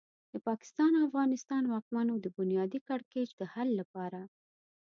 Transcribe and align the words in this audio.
د 0.33 0.35
پاکستان 0.47 0.91
او 0.99 1.03
افغانستان 1.09 1.63
واکمنو 1.73 2.13
د 2.19 2.25
بنیادي 2.37 2.79
کړکېچ 2.87 3.29
د 3.35 3.41
حل 3.53 3.69
لپاره. 3.81 4.21